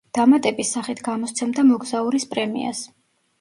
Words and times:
დამატების 0.17 0.71
სახით 0.75 1.03
გამოსცემდა 1.07 1.67
„მოგზაურის 1.67 2.27
პრემიას“. 2.33 2.83